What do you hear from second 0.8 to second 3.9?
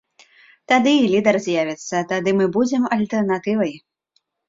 і лідар з'явіцца, тады мы будзем альтэрнатывай.